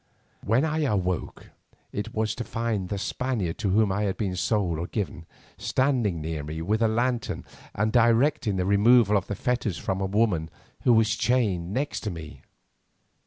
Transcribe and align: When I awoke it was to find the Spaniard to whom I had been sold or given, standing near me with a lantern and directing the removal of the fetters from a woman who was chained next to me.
When 0.43 0.65
I 0.65 0.79
awoke 0.79 1.51
it 1.91 2.11
was 2.15 2.33
to 2.33 2.43
find 2.43 2.89
the 2.89 2.97
Spaniard 2.97 3.59
to 3.59 3.69
whom 3.69 3.91
I 3.91 4.01
had 4.01 4.17
been 4.17 4.35
sold 4.35 4.79
or 4.79 4.87
given, 4.87 5.27
standing 5.59 6.19
near 6.21 6.43
me 6.43 6.59
with 6.63 6.81
a 6.81 6.87
lantern 6.87 7.45
and 7.75 7.91
directing 7.93 8.55
the 8.55 8.65
removal 8.65 9.15
of 9.15 9.27
the 9.27 9.35
fetters 9.35 9.77
from 9.77 10.01
a 10.01 10.07
woman 10.07 10.49
who 10.85 10.93
was 10.93 11.15
chained 11.15 11.71
next 11.71 11.99
to 11.99 12.09
me. 12.09 12.41